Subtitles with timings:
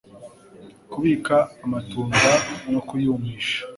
[0.91, 2.29] Kubika Amatunda
[2.71, 3.59] no Kuyumisha